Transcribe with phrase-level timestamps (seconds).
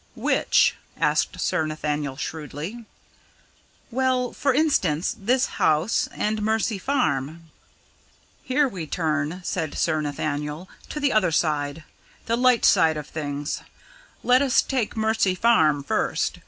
[0.15, 2.85] "Which?" asked Sir Nathaniel shrewdly.
[3.91, 7.51] "Well, for instance, this house and Mercy Farm?"
[8.41, 11.83] "Here we turn," said Sir Nathaniel, "to the other side,
[12.25, 13.61] the light side of things.
[14.23, 16.39] Let us take Mercy Farm first.